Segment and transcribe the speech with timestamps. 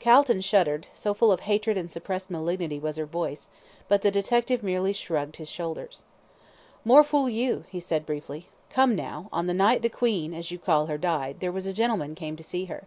[0.00, 3.48] Calton shuddered, so full of hatred and suppressed malignity was her voice,
[3.86, 6.04] but the detective merely shrugged his shoulders.
[6.86, 8.48] "More fool you," he said, briefly.
[8.70, 11.74] "Come now, on the night the 'Queen,' as you call her, died, there was a
[11.74, 12.84] gentleman came to see her?"